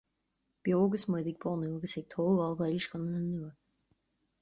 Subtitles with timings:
[0.63, 3.51] Beo agus muid ag bunú agus ag tógáil Gaelscoileanna nua